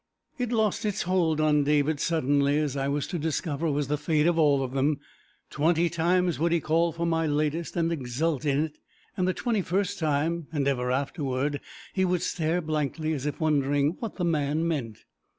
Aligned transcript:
It 0.39 0.51
lost 0.51 0.83
its 0.83 1.03
hold 1.03 1.39
on 1.39 1.63
David 1.63 1.99
suddenly, 1.99 2.57
as 2.57 2.75
I 2.75 2.87
was 2.87 3.05
to 3.05 3.19
discover 3.19 3.69
was 3.69 3.87
the 3.87 3.99
fate 3.99 4.25
of 4.25 4.39
all 4.39 4.63
of 4.63 4.71
them; 4.71 4.99
twenty 5.51 5.91
times 5.91 6.39
would 6.39 6.51
he 6.51 6.59
call 6.59 6.91
for 6.91 7.05
my 7.05 7.27
latest, 7.27 7.75
and 7.75 7.91
exult 7.91 8.43
in 8.43 8.61
it, 8.61 8.79
and 9.15 9.27
the 9.27 9.33
twenty 9.35 9.61
first 9.61 9.99
time 9.99 10.47
(and 10.51 10.67
ever 10.67 10.89
afterward) 10.91 11.61
he 11.93 12.03
would 12.03 12.23
stare 12.23 12.61
blankly, 12.61 13.13
as 13.13 13.27
if 13.27 13.39
wondering 13.39 13.95
what 13.99 14.15
the 14.15 14.25
man 14.25 14.67
meant. 14.67 15.05